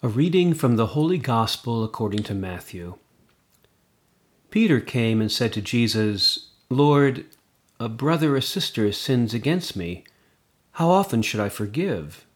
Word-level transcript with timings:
A 0.00 0.06
reading 0.06 0.54
from 0.54 0.76
the 0.76 0.94
Holy 0.94 1.18
Gospel 1.18 1.82
according 1.82 2.22
to 2.22 2.32
Matthew. 2.32 2.98
Peter 4.48 4.78
came 4.78 5.20
and 5.20 5.30
said 5.30 5.52
to 5.54 5.60
Jesus, 5.60 6.50
Lord, 6.70 7.24
a 7.80 7.88
brother 7.88 8.36
or 8.36 8.40
sister 8.40 8.92
sins 8.92 9.34
against 9.34 9.74
me. 9.74 10.04
How 10.74 10.88
often 10.88 11.20
should 11.22 11.40
I 11.40 11.48
forgive? 11.48 12.26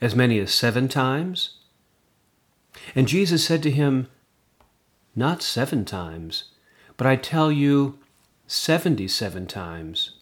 As 0.00 0.16
many 0.16 0.40
as 0.40 0.52
seven 0.52 0.88
times? 0.88 1.58
And 2.96 3.06
Jesus 3.06 3.44
said 3.44 3.62
to 3.62 3.70
him, 3.70 4.08
Not 5.14 5.42
seven 5.42 5.84
times, 5.84 6.50
but 6.96 7.06
I 7.06 7.14
tell 7.14 7.52
you, 7.52 8.00
seventy 8.48 9.06
seven 9.06 9.46
times. 9.46 10.16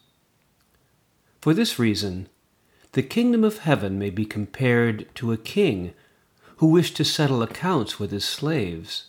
For 1.41 1.55
this 1.55 1.79
reason, 1.79 2.29
the 2.91 3.01
kingdom 3.01 3.43
of 3.43 3.57
heaven 3.57 3.97
may 3.97 4.11
be 4.11 4.23
compared 4.23 5.07
to 5.15 5.31
a 5.31 5.37
king 5.37 5.95
who 6.63 6.69
wished 6.69 6.95
to 6.95 7.03
settle 7.03 7.43
accounts 7.43 7.99
with 7.99 8.09
his 8.09 8.23
slaves. 8.23 9.07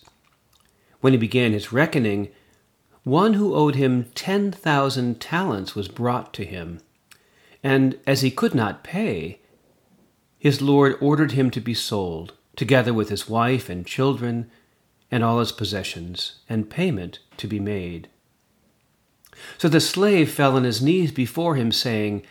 When 0.99 1.13
he 1.13 1.17
began 1.17 1.53
his 1.53 1.71
reckoning, 1.71 2.27
one 3.05 3.35
who 3.35 3.55
owed 3.55 3.75
him 3.75 4.11
ten 4.13 4.51
thousand 4.51 5.21
talents 5.21 5.73
was 5.73 5.87
brought 5.87 6.33
to 6.33 6.43
him, 6.43 6.81
and 7.63 7.97
as 8.05 8.23
he 8.23 8.29
could 8.29 8.53
not 8.53 8.83
pay, 8.83 9.39
his 10.37 10.61
lord 10.61 10.97
ordered 10.99 11.31
him 11.31 11.49
to 11.51 11.61
be 11.61 11.73
sold, 11.73 12.33
together 12.57 12.93
with 12.93 13.07
his 13.07 13.29
wife 13.29 13.69
and 13.69 13.87
children 13.87 14.51
and 15.09 15.23
all 15.23 15.39
his 15.39 15.53
possessions, 15.53 16.39
and 16.49 16.69
payment 16.69 17.19
to 17.37 17.47
be 17.47 17.61
made. 17.61 18.09
So 19.57 19.69
the 19.69 19.79
slave 19.79 20.29
fell 20.29 20.57
on 20.57 20.65
his 20.65 20.81
knees 20.81 21.13
before 21.13 21.55
him, 21.55 21.71
saying, 21.71 22.23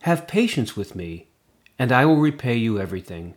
Have 0.00 0.26
patience 0.26 0.76
with 0.76 0.96
me, 0.96 1.28
and 1.78 1.92
I 1.92 2.04
will 2.04 2.16
repay 2.16 2.56
you 2.56 2.80
everything. 2.80 3.36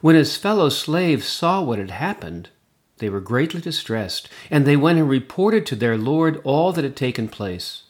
When 0.00 0.14
his 0.14 0.36
fellow 0.36 0.68
slaves 0.68 1.26
saw 1.26 1.62
what 1.62 1.78
had 1.78 1.90
happened, 1.90 2.50
they 2.98 3.10
were 3.10 3.20
greatly 3.20 3.60
distressed, 3.60 4.28
and 4.50 4.64
they 4.64 4.76
went 4.76 4.98
and 4.98 5.08
reported 5.08 5.66
to 5.66 5.76
their 5.76 5.98
Lord 5.98 6.40
all 6.44 6.72
that 6.72 6.84
had 6.84 6.96
taken 6.96 7.28
place. 7.28 7.84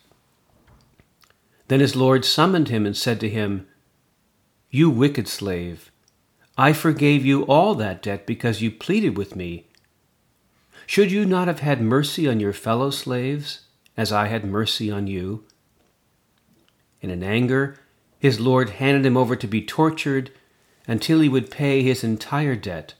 Then 1.69 1.81
his 1.81 1.97
Lord 1.97 2.25
summoned 2.25 2.69
him 2.69 2.87
and 2.87 2.97
said 2.97 3.21
to 3.21 3.29
him, 3.29 3.67
You 4.71 4.91
wicked 4.91 5.29
slave, 5.29 5.91
I 6.57 6.73
forgave 6.73 7.25
you 7.25 7.43
all 7.43 7.75
that 7.75 8.03
debt 8.03 8.27
because 8.27 8.63
you 8.63 8.71
pleaded 8.71 9.17
with 9.17 9.37
me. 9.37 9.67
Should 10.87 11.11
you 11.11 11.25
not 11.25 11.49
have 11.49 11.61
had 11.61 11.81
mercy 11.81 12.29
on 12.29 12.41
your 12.41 12.53
fellow 12.53 12.91
slaves, 12.91 13.67
as 13.97 14.13
I 14.13 14.29
had 14.29 14.45
mercy 14.45 14.91
on 14.91 15.07
you? 15.07 15.45
And 17.03 17.11
in 17.11 17.23
anger, 17.23 17.79
his 18.19 18.41
Lord 18.41 18.71
handed 18.71 19.05
him 19.05 19.17
over 19.17 19.37
to 19.37 19.47
be 19.47 19.63
tortured 19.63 20.31
until 20.87 21.21
he 21.21 21.29
would 21.29 21.51
pay 21.51 21.83
his 21.83 22.05
entire 22.05 22.57
debt. 22.57 22.95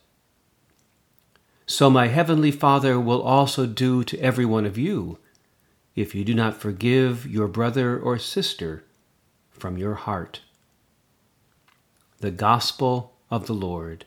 So 1.67 1.91
my 1.91 2.09
heavenly 2.09 2.51
Father 2.51 2.99
will 2.99 3.23
also 3.23 3.67
do 3.67 4.05
to 4.05 4.21
every 4.21 4.45
one 4.45 4.65
of 4.65 4.79
you 4.79 5.19
if 5.95 6.15
you 6.15 6.25
do 6.25 6.35
not 6.35 6.61
forgive 6.61 7.27
your 7.27 7.49
brother 7.49 7.99
or 7.99 8.19
sister 8.19 8.85
from 9.51 9.79
your 9.79 9.95
heart. 9.95 10.43
The 12.21 12.31
Gospel 12.31 13.15
of 13.31 13.47
the 13.47 13.55
Lord. 13.55 14.05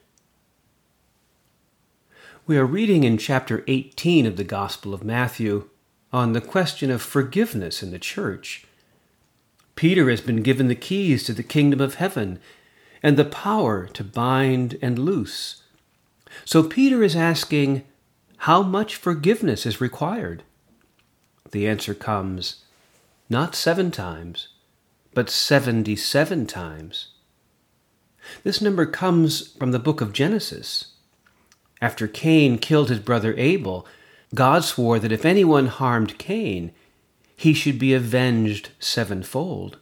We 2.46 2.58
are 2.58 2.66
reading 2.66 3.04
in 3.04 3.18
chapter 3.18 3.64
18 3.68 4.25
of 4.25 4.38
the 4.38 4.44
Gospel 4.44 4.94
of 4.94 5.04
Matthew 5.04 5.70
on 6.12 6.34
the 6.34 6.42
question 6.42 6.90
of 6.90 7.02
forgiveness 7.02 7.84
in 7.84 7.92
the 7.92 8.00
church. 8.00 8.66
Peter 9.75 10.09
has 10.09 10.22
been 10.22 10.42
given 10.42 10.68
the 10.68 10.75
keys 10.75 11.24
to 11.24 11.34
the 11.34 11.44
kingdom 11.44 11.80
of 11.80 11.96
heaven 11.96 12.40
and 13.02 13.18
the 13.18 13.26
power 13.26 13.88
to 13.88 14.04
bind 14.04 14.78
and 14.82 15.00
loose. 15.00 15.64
So 16.46 16.64
Peter 16.64 17.04
is 17.04 17.16
asking, 17.16 17.84
how 18.44 18.62
much 18.64 18.96
forgiveness 18.96 19.66
is 19.66 19.82
required? 19.82 20.44
The 21.52 21.68
answer 21.68 21.94
comes, 21.94 22.64
not 23.30 23.56
seven 23.56 23.92
times, 23.92 24.50
but 25.14 25.30
seventy 25.30 25.96
seven 25.96 26.46
times. 26.46 27.08
This 28.44 28.62
number 28.62 28.86
comes 28.86 29.54
from 29.54 29.72
the 29.72 29.80
book 29.80 30.02
of 30.02 30.14
Genesis. 30.14 30.94
After 31.81 32.08
Cain 32.08 32.58
killed 32.58 32.90
his 32.90 33.00
brother 33.00 33.34
Abel, 33.38 33.88
God 34.36 34.64
swore 34.64 35.00
that 35.00 35.12
if 35.12 35.26
anyone 35.26 35.68
harmed 35.68 36.18
Cain, 36.18 36.72
he 37.36 37.54
should 37.54 37.80
be 37.80 37.94
avenged 37.94 38.70
sevenfold. 38.80 39.78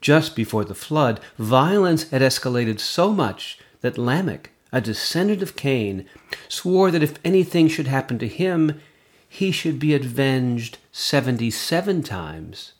Just 0.00 0.36
before 0.36 0.64
the 0.64 0.74
flood, 0.74 1.20
violence 1.38 2.10
had 2.10 2.22
escalated 2.22 2.80
so 2.80 3.12
much 3.12 3.58
that 3.80 3.98
Lamech, 3.98 4.50
a 4.72 4.80
descendant 4.80 5.42
of 5.42 5.56
Cain, 5.56 6.06
swore 6.48 6.90
that 6.90 7.02
if 7.02 7.18
anything 7.24 7.68
should 7.68 7.86
happen 7.86 8.18
to 8.18 8.28
him, 8.28 8.80
he 9.28 9.50
should 9.50 9.78
be 9.78 9.94
avenged 9.94 10.78
77 10.92 12.02
times. 12.02 12.72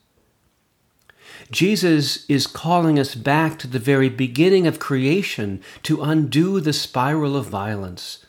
Jesus 1.51 2.25
is 2.29 2.47
calling 2.47 2.99
us 2.99 3.15
back 3.15 3.59
to 3.59 3.67
the 3.67 3.79
very 3.79 4.09
beginning 4.09 4.67
of 4.67 4.79
creation 4.79 5.61
to 5.83 6.03
undo 6.03 6.61
the 6.61 6.73
spiral 6.73 7.37
of 7.37 7.47
violence. 7.47 8.25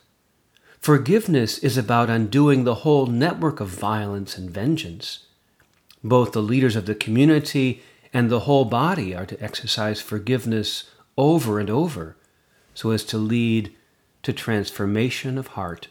Forgiveness 0.80 1.58
is 1.60 1.78
about 1.78 2.10
undoing 2.10 2.64
the 2.64 2.76
whole 2.76 3.08
network 3.08 3.60
of 3.60 3.70
violence 3.70 4.38
and 4.38 4.50
vengeance. 4.50 5.26
Both 6.04 6.32
the 6.32 6.42
leaders 6.42 6.76
of 6.76 6.86
the 6.86 6.96
community 6.96 7.82
and 8.18 8.32
the 8.32 8.40
whole 8.40 8.66
body 8.66 9.14
are 9.14 9.28
to 9.28 9.40
exercise 9.44 10.02
forgiveness 10.02 10.90
over 11.20 11.60
and 11.60 11.70
over 11.70 12.18
so 12.74 12.90
as 12.90 13.04
to 13.04 13.16
lead 13.16 13.72
to 14.24 14.34
transformation 14.34 15.38
of 15.38 15.50
heart. 15.50 15.90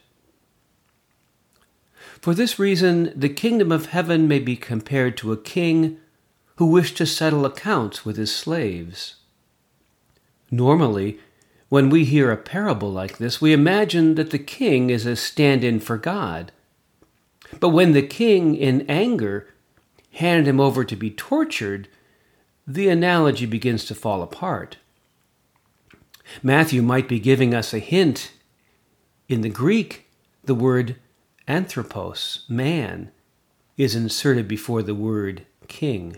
For 2.20 2.34
this 2.34 2.58
reason, 2.58 3.12
the 3.14 3.28
kingdom 3.28 3.70
of 3.70 3.86
heaven 3.86 4.26
may 4.26 4.40
be 4.40 4.56
compared 4.56 5.16
to 5.18 5.30
a 5.30 5.36
king 5.36 5.98
who 6.56 6.66
wished 6.66 6.96
to 6.96 7.06
settle 7.06 7.46
accounts 7.46 8.04
with 8.04 8.16
his 8.16 8.34
slaves. 8.34 9.14
Normally, 10.50 11.20
when 11.68 11.90
we 11.90 12.04
hear 12.04 12.32
a 12.32 12.36
parable 12.36 12.90
like 12.90 13.18
this, 13.18 13.40
we 13.40 13.52
imagine 13.52 14.16
that 14.16 14.32
the 14.32 14.40
king 14.40 14.90
is 14.90 15.06
a 15.06 15.14
stand 15.14 15.62
in 15.62 15.78
for 15.78 15.96
God. 15.96 16.50
But 17.60 17.68
when 17.68 17.92
the 17.92 18.02
king, 18.02 18.56
in 18.56 18.84
anger, 18.88 19.46
handed 20.10 20.48
him 20.48 20.58
over 20.58 20.82
to 20.84 20.96
be 20.96 21.12
tortured, 21.12 21.86
the 22.66 22.88
analogy 22.88 23.46
begins 23.46 23.84
to 23.84 23.94
fall 23.94 24.22
apart. 24.22 24.76
Matthew 26.42 26.82
might 26.82 27.08
be 27.08 27.20
giving 27.20 27.54
us 27.54 27.72
a 27.72 27.78
hint. 27.78 28.32
In 29.28 29.42
the 29.42 29.48
Greek, 29.48 30.06
the 30.44 30.54
word 30.54 30.96
anthropos, 31.46 32.44
man, 32.48 33.12
is 33.76 33.94
inserted 33.94 34.48
before 34.48 34.82
the 34.82 34.94
word 34.94 35.46
king. 35.68 36.16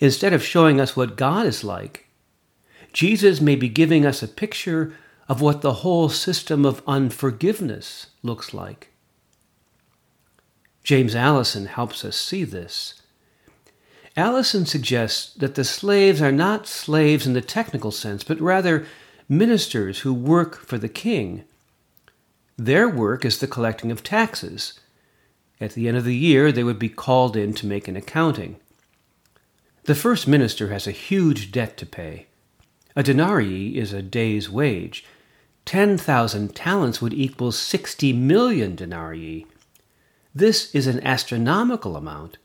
Instead 0.00 0.32
of 0.32 0.42
showing 0.42 0.80
us 0.80 0.96
what 0.96 1.16
God 1.16 1.46
is 1.46 1.62
like, 1.62 2.08
Jesus 2.92 3.40
may 3.40 3.56
be 3.56 3.68
giving 3.68 4.06
us 4.06 4.22
a 4.22 4.28
picture 4.28 4.94
of 5.28 5.40
what 5.40 5.60
the 5.60 5.74
whole 5.74 6.08
system 6.08 6.64
of 6.64 6.82
unforgiveness 6.86 8.08
looks 8.22 8.54
like. 8.54 8.90
James 10.82 11.14
Alison 11.14 11.66
helps 11.66 12.04
us 12.04 12.16
see 12.16 12.44
this. 12.44 13.02
Alison 14.16 14.64
suggests 14.64 15.34
that 15.34 15.56
the 15.56 15.64
slaves 15.64 16.22
are 16.22 16.32
not 16.32 16.68
slaves 16.68 17.26
in 17.26 17.32
the 17.32 17.40
technical 17.40 17.90
sense, 17.90 18.22
but 18.22 18.40
rather 18.40 18.86
ministers 19.28 20.00
who 20.00 20.14
work 20.14 20.56
for 20.64 20.78
the 20.78 20.88
king. 20.88 21.44
Their 22.56 22.88
work 22.88 23.24
is 23.24 23.38
the 23.38 23.48
collecting 23.48 23.90
of 23.90 24.04
taxes. 24.04 24.78
At 25.60 25.72
the 25.72 25.88
end 25.88 25.96
of 25.96 26.04
the 26.04 26.14
year, 26.14 26.52
they 26.52 26.62
would 26.62 26.78
be 26.78 26.88
called 26.88 27.36
in 27.36 27.54
to 27.54 27.66
make 27.66 27.88
an 27.88 27.96
accounting. 27.96 28.56
The 29.84 29.96
first 29.96 30.28
minister 30.28 30.68
has 30.68 30.86
a 30.86 30.92
huge 30.92 31.50
debt 31.50 31.76
to 31.78 31.86
pay. 31.86 32.26
A 32.94 33.02
denarii 33.02 33.76
is 33.76 33.92
a 33.92 34.02
day's 34.02 34.48
wage. 34.48 35.04
10,000 35.64 36.54
talents 36.54 37.02
would 37.02 37.12
equal 37.12 37.50
60 37.50 38.12
million 38.12 38.76
denarii. 38.76 39.46
This 40.34 40.72
is 40.74 40.86
an 40.86 41.04
astronomical 41.04 41.96
amount. 41.96 42.38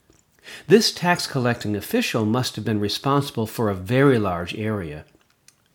This 0.68 0.92
tax 0.92 1.28
collecting 1.28 1.76
official 1.76 2.26
must 2.26 2.56
have 2.56 2.66
been 2.66 2.80
responsible 2.80 3.48
for 3.48 3.70
a 3.70 3.76
very 3.76 4.20
large 4.20 4.56
area. 4.56 5.06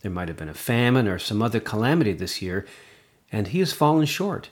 There 0.03 0.11
might 0.11 0.29
have 0.29 0.37
been 0.37 0.49
a 0.49 0.55
famine 0.55 1.09
or 1.09 1.19
some 1.19 1.43
other 1.43 1.61
calamity 1.61 2.13
this 2.13 2.43
year, 2.43 2.67
and 3.33 3.49
he 3.49 3.61
has 3.61 3.73
fallen 3.73 4.07
short. 4.07 4.51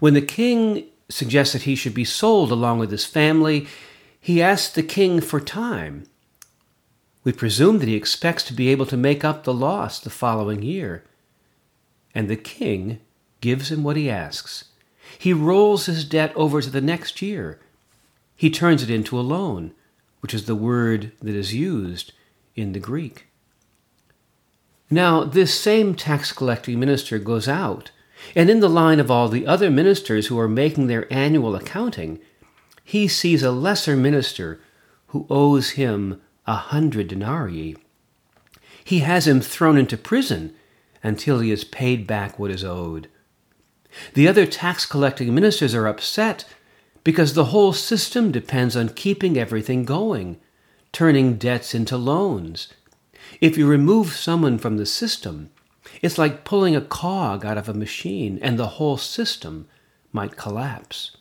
When 0.00 0.14
the 0.14 0.22
king 0.22 0.84
suggests 1.08 1.54
that 1.54 1.62
he 1.62 1.74
should 1.74 1.94
be 1.94 2.04
sold 2.04 2.52
along 2.52 2.78
with 2.78 2.90
his 2.90 3.04
family, 3.04 3.66
he 4.20 4.42
asks 4.42 4.72
the 4.72 4.82
king 4.82 5.20
for 5.20 5.40
time. 5.40 6.04
We 7.24 7.32
presume 7.32 7.78
that 7.78 7.88
he 7.88 7.94
expects 7.94 8.42
to 8.44 8.52
be 8.52 8.68
able 8.68 8.86
to 8.86 8.96
make 8.96 9.24
up 9.24 9.44
the 9.44 9.54
loss 9.54 9.98
the 9.98 10.10
following 10.10 10.62
year. 10.62 11.04
And 12.14 12.28
the 12.28 12.36
king 12.36 13.00
gives 13.40 13.70
him 13.70 13.82
what 13.82 13.96
he 13.96 14.10
asks. 14.10 14.66
He 15.18 15.32
rolls 15.32 15.86
his 15.86 16.04
debt 16.04 16.32
over 16.36 16.60
to 16.60 16.70
the 16.70 16.80
next 16.80 17.22
year. 17.22 17.60
He 18.38 18.50
turns 18.50 18.84
it 18.84 18.88
into 18.88 19.18
a 19.18 19.20
loan, 19.20 19.72
which 20.20 20.32
is 20.32 20.46
the 20.46 20.54
word 20.54 21.10
that 21.20 21.34
is 21.34 21.56
used 21.56 22.12
in 22.54 22.72
the 22.72 22.78
Greek. 22.78 23.26
Now, 24.88 25.24
this 25.24 25.58
same 25.58 25.96
tax 25.96 26.30
collecting 26.30 26.78
minister 26.78 27.18
goes 27.18 27.48
out, 27.48 27.90
and 28.36 28.48
in 28.48 28.60
the 28.60 28.68
line 28.68 29.00
of 29.00 29.10
all 29.10 29.28
the 29.28 29.44
other 29.44 29.72
ministers 29.72 30.28
who 30.28 30.38
are 30.38 30.46
making 30.46 30.86
their 30.86 31.12
annual 31.12 31.56
accounting, 31.56 32.20
he 32.84 33.08
sees 33.08 33.42
a 33.42 33.50
lesser 33.50 33.96
minister 33.96 34.60
who 35.08 35.26
owes 35.28 35.70
him 35.70 36.22
a 36.46 36.54
hundred 36.54 37.08
denarii. 37.08 37.76
He 38.84 39.00
has 39.00 39.26
him 39.26 39.40
thrown 39.40 39.76
into 39.76 39.96
prison 39.96 40.54
until 41.02 41.40
he 41.40 41.50
has 41.50 41.64
paid 41.64 42.06
back 42.06 42.38
what 42.38 42.52
is 42.52 42.62
owed. 42.62 43.08
The 44.14 44.28
other 44.28 44.46
tax 44.46 44.86
collecting 44.86 45.34
ministers 45.34 45.74
are 45.74 45.88
upset 45.88 46.44
because 47.08 47.32
the 47.32 47.46
whole 47.46 47.72
system 47.72 48.30
depends 48.30 48.76
on 48.76 48.90
keeping 48.90 49.38
everything 49.38 49.86
going, 49.86 50.38
turning 50.92 51.38
debts 51.38 51.74
into 51.74 51.96
loans. 51.96 52.68
If 53.40 53.56
you 53.56 53.66
remove 53.66 54.12
someone 54.12 54.58
from 54.58 54.76
the 54.76 54.84
system, 54.84 55.48
it's 56.02 56.18
like 56.18 56.44
pulling 56.44 56.76
a 56.76 56.82
cog 56.82 57.46
out 57.46 57.56
of 57.56 57.66
a 57.66 57.72
machine 57.72 58.38
and 58.42 58.58
the 58.58 58.76
whole 58.76 58.98
system 58.98 59.66
might 60.12 60.36
collapse. 60.36 61.16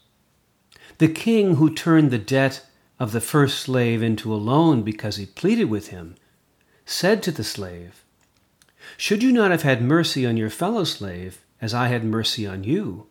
The 0.98 1.07
king 1.07 1.56
who 1.56 1.74
turned 1.74 2.12
the 2.12 2.18
debt 2.18 2.66
of 3.00 3.13
the 3.13 3.22
first 3.22 3.57
slave 3.57 4.04
into 4.04 4.34
a 4.34 4.36
loan 4.36 4.84
because 4.84 5.16
he 5.16 5.25
pleaded 5.25 5.69
with 5.69 5.88
him 5.88 6.16
said 6.86 7.24
to 7.24 7.31
the 7.31 7.45
slave, 7.45 8.04
Should 8.98 9.24
you 9.24 9.31
not 9.31 9.51
have 9.51 9.62
had 9.62 9.81
mercy 9.81 10.25
on 10.25 10.36
your 10.36 10.50
fellow 10.50 10.84
slave 10.84 11.45
as 11.62 11.74
I 11.74 11.88
had 11.88 12.04
mercy 12.04 12.45
on 12.45 12.66
you? 12.66 13.07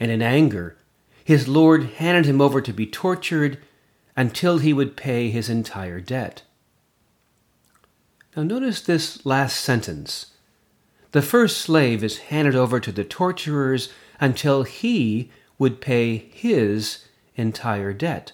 And 0.00 0.10
in 0.10 0.22
anger, 0.22 0.78
his 1.26 1.48
lord 1.48 1.82
handed 1.96 2.24
him 2.24 2.40
over 2.40 2.60
to 2.60 2.72
be 2.72 2.86
tortured 2.86 3.58
until 4.16 4.58
he 4.58 4.72
would 4.72 4.96
pay 4.96 5.28
his 5.28 5.50
entire 5.50 6.00
debt. 6.00 6.42
Now, 8.36 8.44
notice 8.44 8.80
this 8.80 9.26
last 9.26 9.60
sentence. 9.60 10.34
The 11.10 11.22
first 11.22 11.58
slave 11.58 12.04
is 12.04 12.18
handed 12.30 12.54
over 12.54 12.78
to 12.78 12.92
the 12.92 13.02
torturers 13.02 13.92
until 14.20 14.62
he 14.62 15.32
would 15.58 15.80
pay 15.80 16.16
his 16.16 17.08
entire 17.34 17.92
debt. 17.92 18.30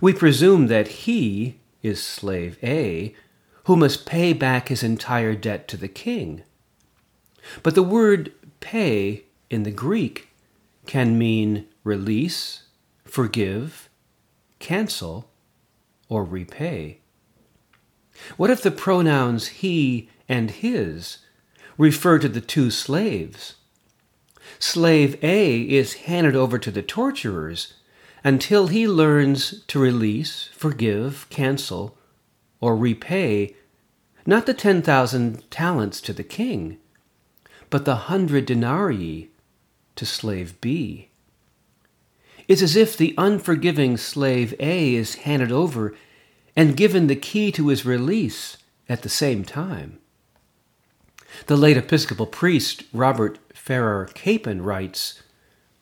We 0.00 0.12
presume 0.12 0.68
that 0.68 0.86
he 1.02 1.58
is 1.82 2.00
slave 2.00 2.58
A, 2.62 3.12
who 3.64 3.74
must 3.74 4.06
pay 4.06 4.32
back 4.32 4.68
his 4.68 4.84
entire 4.84 5.34
debt 5.34 5.66
to 5.66 5.76
the 5.76 5.88
king. 5.88 6.44
But 7.64 7.74
the 7.74 7.82
word 7.82 8.32
pay 8.60 9.24
in 9.50 9.64
the 9.64 9.72
Greek 9.72 10.28
can 10.86 11.18
mean 11.18 11.66
release, 11.84 12.62
forgive, 13.04 13.88
cancel, 14.58 15.30
or 16.08 16.24
repay. 16.24 17.00
What 18.36 18.50
if 18.50 18.62
the 18.62 18.70
pronouns 18.70 19.48
he 19.48 20.08
and 20.28 20.50
his 20.50 21.18
refer 21.76 22.18
to 22.18 22.28
the 22.28 22.40
two 22.40 22.70
slaves? 22.70 23.54
slave 24.58 25.22
A 25.22 25.60
is 25.62 25.94
handed 25.94 26.36
over 26.36 26.58
to 26.58 26.70
the 26.70 26.82
torturers 26.82 27.74
until 28.24 28.68
he 28.68 28.88
learns 28.88 29.62
to 29.66 29.78
release, 29.78 30.48
forgive, 30.52 31.26
cancel, 31.30 31.96
or 32.60 32.76
repay 32.76 33.54
not 34.28 34.46
the 34.46 34.54
10,000 34.54 35.50
talents 35.50 36.00
to 36.00 36.12
the 36.12 36.24
king, 36.24 36.78
but 37.70 37.84
the 37.84 37.96
hundred 37.96 38.46
denarii 38.46 39.30
to 39.96 40.06
slave 40.06 40.60
B. 40.60 41.08
It's 42.48 42.62
as 42.62 42.76
if 42.76 42.96
the 42.96 43.14
unforgiving 43.18 43.96
slave 43.96 44.54
A 44.60 44.94
is 44.94 45.16
handed 45.16 45.50
over 45.50 45.94
and 46.54 46.76
given 46.76 47.06
the 47.06 47.16
key 47.16 47.50
to 47.52 47.68
his 47.68 47.84
release 47.84 48.56
at 48.88 49.02
the 49.02 49.08
same 49.08 49.44
time. 49.44 49.98
The 51.46 51.56
late 51.56 51.76
Episcopal 51.76 52.26
priest 52.26 52.84
Robert 52.92 53.38
Farrar 53.52 54.06
Capon 54.14 54.62
writes 54.62 55.22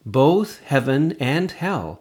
Both 0.07 0.61
heaven 0.61 1.17
and 1.21 1.51
hell 1.53 2.01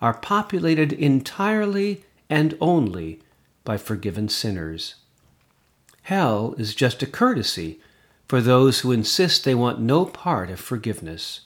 are 0.00 0.14
populated 0.14 0.92
entirely 0.92 2.04
and 2.28 2.56
only 2.60 3.20
by 3.64 3.76
forgiven 3.76 4.28
sinners. 4.28 4.96
Hell 6.02 6.54
is 6.58 6.74
just 6.74 7.02
a 7.02 7.06
courtesy 7.06 7.80
for 8.28 8.40
those 8.40 8.80
who 8.80 8.92
insist 8.92 9.44
they 9.44 9.54
want 9.54 9.80
no 9.80 10.04
part 10.04 10.50
of 10.50 10.60
forgiveness. 10.60 11.42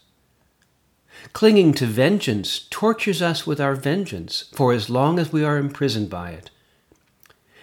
Clinging 1.32 1.74
to 1.74 1.86
vengeance 1.86 2.66
tortures 2.70 3.20
us 3.20 3.46
with 3.46 3.60
our 3.60 3.74
vengeance 3.74 4.44
for 4.54 4.72
as 4.72 4.88
long 4.88 5.18
as 5.18 5.32
we 5.32 5.44
are 5.44 5.58
imprisoned 5.58 6.08
by 6.10 6.30
it. 6.30 6.50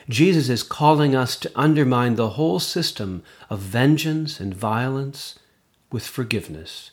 Jesus 0.10 0.50
is 0.50 0.64
calling 0.64 1.16
us 1.16 1.36
to 1.38 1.52
undermine 1.56 2.16
the 2.16 2.32
whole 2.32 2.60
system 2.60 3.24
of 3.50 3.60
vengeance 3.60 4.40
and 4.40 4.54
violence 4.54 5.40
with 5.92 6.06
forgiveness. 6.06 6.92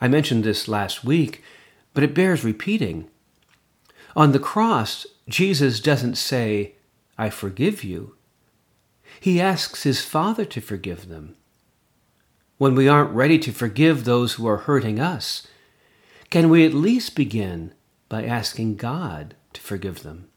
I 0.00 0.08
mentioned 0.08 0.44
this 0.44 0.66
last 0.66 1.04
week, 1.04 1.42
but 1.94 2.02
it 2.02 2.14
bears 2.14 2.42
repeating. 2.42 3.08
On 4.16 4.32
the 4.32 4.38
cross, 4.38 5.06
Jesus 5.28 5.78
doesn't 5.80 6.16
say, 6.16 6.74
I 7.18 7.30
forgive 7.30 7.84
you. 7.84 8.16
He 9.20 9.40
asks 9.40 9.84
his 9.84 10.04
Father 10.04 10.44
to 10.46 10.60
forgive 10.60 11.08
them. 11.08 11.36
When 12.62 12.76
we 12.76 12.86
aren't 12.86 13.10
ready 13.10 13.40
to 13.40 13.50
forgive 13.50 14.04
those 14.04 14.34
who 14.34 14.46
are 14.46 14.58
hurting 14.58 15.00
us, 15.00 15.48
can 16.30 16.48
we 16.48 16.64
at 16.64 16.72
least 16.72 17.16
begin 17.16 17.74
by 18.08 18.24
asking 18.24 18.76
God 18.76 19.34
to 19.54 19.60
forgive 19.60 20.04
them? 20.04 20.28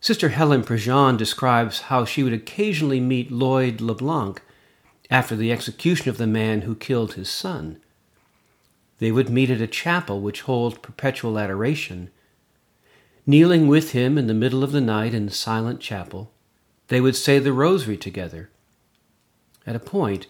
Sister 0.00 0.30
Helen 0.30 0.64
Prejean 0.64 1.16
describes 1.16 1.82
how 1.82 2.04
she 2.04 2.24
would 2.24 2.32
occasionally 2.32 2.98
meet 2.98 3.30
Lloyd 3.30 3.80
LeBlanc 3.80 4.42
after 5.08 5.36
the 5.36 5.52
execution 5.52 6.10
of 6.10 6.18
the 6.18 6.26
man 6.26 6.62
who 6.62 6.74
killed 6.74 7.12
his 7.14 7.30
son. 7.30 7.80
They 8.98 9.12
would 9.12 9.30
meet 9.30 9.50
at 9.50 9.60
a 9.60 9.68
chapel 9.68 10.20
which 10.20 10.40
holds 10.40 10.78
perpetual 10.78 11.38
adoration. 11.38 12.10
Kneeling 13.24 13.68
with 13.68 13.92
him 13.92 14.18
in 14.18 14.26
the 14.26 14.34
middle 14.34 14.64
of 14.64 14.72
the 14.72 14.80
night 14.80 15.14
in 15.14 15.26
the 15.26 15.32
silent 15.32 15.78
chapel, 15.78 16.32
they 16.88 17.00
would 17.00 17.14
say 17.14 17.38
the 17.38 17.52
rosary 17.52 17.96
together. 17.96 18.50
At 19.64 19.76
a 19.76 19.78
point, 19.78 20.26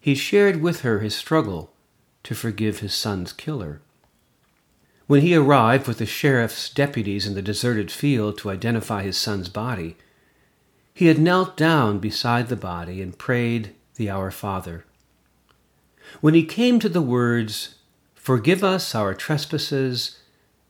he 0.00 0.14
shared 0.14 0.60
with 0.60 0.80
her 0.80 1.00
his 1.00 1.14
struggle 1.14 1.72
to 2.22 2.34
forgive 2.34 2.80
his 2.80 2.94
son's 2.94 3.32
killer. 3.32 3.80
When 5.06 5.22
he 5.22 5.34
arrived 5.34 5.86
with 5.86 5.98
the 5.98 6.06
sheriff's 6.06 6.70
deputies 6.70 7.26
in 7.26 7.34
the 7.34 7.42
deserted 7.42 7.90
field 7.90 8.38
to 8.38 8.50
identify 8.50 9.02
his 9.02 9.16
son's 9.16 9.48
body, 9.48 9.96
he 10.94 11.06
had 11.06 11.18
knelt 11.18 11.56
down 11.56 11.98
beside 11.98 12.48
the 12.48 12.56
body 12.56 13.02
and 13.02 13.18
prayed 13.18 13.74
the 13.96 14.10
Our 14.10 14.30
Father. 14.30 14.84
When 16.20 16.34
he 16.34 16.44
came 16.44 16.78
to 16.80 16.88
the 16.88 17.02
words, 17.02 17.76
Forgive 18.14 18.62
us 18.62 18.94
our 18.94 19.14
trespasses 19.14 20.20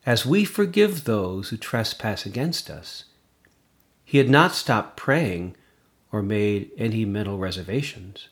as 0.06 0.25
we 0.25 0.44
forgive 0.44 1.04
those 1.04 1.50
who 1.50 1.56
trespass 1.56 2.25
against 2.25 2.70
us, 2.70 3.04
he 4.04 4.18
had 4.18 4.30
not 4.30 4.54
stopped 4.54 4.96
praying 4.96 5.56
or 6.10 6.22
made 6.22 6.70
any 6.78 7.04
mental 7.04 7.38
reservations. 7.38 8.28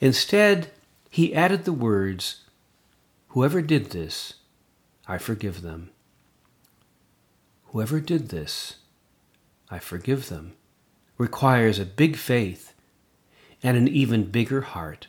Instead, 0.00 0.70
he 1.10 1.34
added 1.34 1.64
the 1.64 1.72
words, 1.72 2.44
Whoever 3.28 3.62
did 3.62 3.90
this, 3.90 4.34
I 5.06 5.18
forgive 5.18 5.62
them. 5.62 5.90
Whoever 7.66 8.00
did 8.00 8.28
this, 8.28 8.76
I 9.70 9.78
forgive 9.78 10.28
them, 10.28 10.52
requires 11.18 11.78
a 11.78 11.84
big 11.84 12.16
faith 12.16 12.72
and 13.62 13.76
an 13.76 13.88
even 13.88 14.30
bigger 14.30 14.62
heart. 14.62 15.08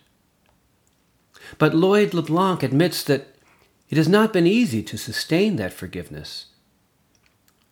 But 1.57 1.73
Lloyd 1.73 2.13
LeBlanc 2.13 2.63
admits 2.63 3.03
that 3.03 3.35
it 3.89 3.97
has 3.97 4.07
not 4.07 4.33
been 4.33 4.45
easy 4.45 4.83
to 4.83 4.97
sustain 4.97 5.55
that 5.55 5.73
forgiveness. 5.73 6.47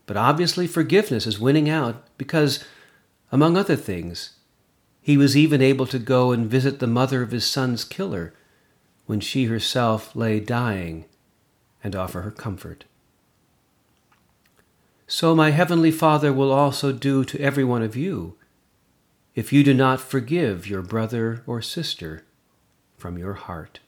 But 0.06 0.18
obviously, 0.18 0.68
forgiveness 0.68 1.28
is 1.28 1.40
winning 1.40 1.70
out 1.70 2.06
because, 2.18 2.64
among 3.32 3.58
other 3.58 3.76
things, 3.76 4.37
he 5.08 5.16
was 5.16 5.38
even 5.38 5.62
able 5.62 5.88
to 5.88 6.00
go 6.00 6.34
and 6.34 6.52
visit 6.52 6.80
the 6.80 6.86
mother 6.86 7.22
of 7.22 7.32
his 7.32 7.46
son's 7.46 7.86
killer 7.86 8.34
when 9.06 9.22
she 9.22 9.46
herself 9.46 10.14
lay 10.18 10.38
dying 10.38 11.06
and 11.82 11.96
offer 11.96 12.24
her 12.24 12.30
comfort. 12.30 12.84
So 15.08 15.34
my 15.34 15.52
heavenly 15.52 15.92
Father 15.92 16.34
will 16.34 16.52
also 16.52 16.92
do 16.92 17.24
to 17.24 17.40
every 17.40 17.64
one 17.64 17.84
of 17.84 17.96
you 17.96 18.36
if 19.34 19.54
you 19.54 19.64
do 19.64 19.74
not 19.74 20.02
forgive 20.02 20.68
your 20.68 20.82
brother 20.82 21.42
or 21.48 21.62
sister 21.62 22.26
from 22.98 23.18
your 23.18 23.36
heart. 23.36 23.80